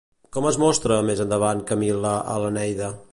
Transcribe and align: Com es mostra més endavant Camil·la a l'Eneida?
Com 0.37 0.45
es 0.51 0.55
mostra 0.63 0.97
més 1.09 1.21
endavant 1.27 1.63
Camil·la 1.73 2.15
a 2.33 2.39
l'Eneida? 2.45 2.93